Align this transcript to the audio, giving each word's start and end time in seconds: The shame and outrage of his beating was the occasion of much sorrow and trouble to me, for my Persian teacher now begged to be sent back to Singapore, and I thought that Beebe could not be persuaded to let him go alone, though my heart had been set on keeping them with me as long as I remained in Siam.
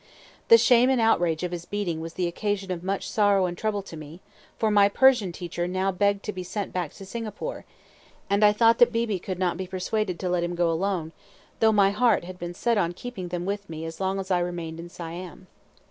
The 0.47 0.57
shame 0.57 0.89
and 0.89 0.99
outrage 0.99 1.43
of 1.43 1.51
his 1.51 1.65
beating 1.65 2.01
was 2.01 2.15
the 2.15 2.25
occasion 2.25 2.71
of 2.71 2.83
much 2.83 3.07
sorrow 3.07 3.45
and 3.45 3.55
trouble 3.55 3.83
to 3.83 3.95
me, 3.95 4.19
for 4.57 4.71
my 4.71 4.89
Persian 4.89 5.31
teacher 5.31 5.67
now 5.67 5.91
begged 5.91 6.23
to 6.25 6.33
be 6.33 6.41
sent 6.41 6.73
back 6.73 6.91
to 6.93 7.05
Singapore, 7.05 7.65
and 8.27 8.43
I 8.43 8.51
thought 8.51 8.79
that 8.79 8.91
Beebe 8.91 9.19
could 9.19 9.37
not 9.37 9.57
be 9.57 9.67
persuaded 9.67 10.19
to 10.19 10.29
let 10.29 10.43
him 10.43 10.55
go 10.55 10.71
alone, 10.71 11.11
though 11.59 11.71
my 11.71 11.91
heart 11.91 12.23
had 12.23 12.39
been 12.39 12.55
set 12.55 12.79
on 12.79 12.93
keeping 12.93 13.27
them 13.27 13.45
with 13.45 13.69
me 13.69 13.85
as 13.85 13.99
long 14.01 14.19
as 14.19 14.31
I 14.31 14.39
remained 14.39 14.79
in 14.79 14.89
Siam. 14.89 15.45